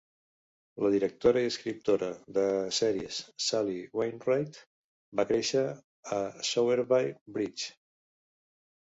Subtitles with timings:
[0.83, 2.07] La directora i escriptora
[2.37, 2.45] de
[2.77, 4.57] sèries Sally Wainwright
[5.19, 5.61] va créixer
[6.17, 7.69] a Sowerby Bridge.